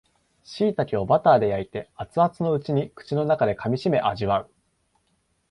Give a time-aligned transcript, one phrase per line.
[0.43, 4.49] しいたけをバターで焼いて熱々のうちに口の中で噛みしめ味わう